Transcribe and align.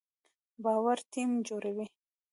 باور 0.63 0.99
ټیم 1.11 1.31
جوړوي 1.47 1.85